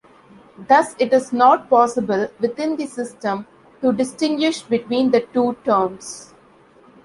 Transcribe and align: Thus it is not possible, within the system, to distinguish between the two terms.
Thus 0.57 0.95
it 0.97 1.13
is 1.13 1.31
not 1.31 1.69
possible, 1.69 2.27
within 2.39 2.75
the 2.75 2.87
system, 2.87 3.45
to 3.83 3.93
distinguish 3.93 4.63
between 4.63 5.11
the 5.11 5.19
two 5.31 5.55
terms. 5.63 6.33